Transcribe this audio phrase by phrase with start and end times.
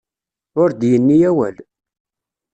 [0.61, 1.55] Ur d-yenni awal.